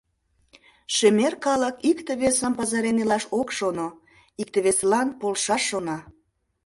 Шемер 0.95 1.33
калык 1.45 1.75
икте-весым 1.89 2.53
пызырен 2.57 2.97
илаш 3.03 3.23
ок 3.39 3.49
шоно, 3.57 3.87
икте-весылан 4.41 5.07
полшаш 5.19 5.61
шона. 5.69 5.97